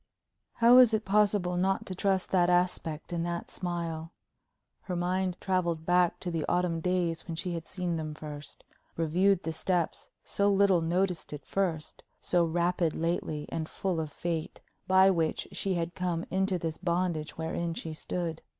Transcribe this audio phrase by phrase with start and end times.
[0.53, 4.11] How was it possible not to trust that aspect and that smile?
[4.81, 8.63] Her mind travelled back to the autumn days when she had seen them first;
[8.97, 14.59] reviewed the steps, so little noticed at first, so rapid lately and full of fate,
[14.87, 18.41] by which she had come into this bondage wherein she stood.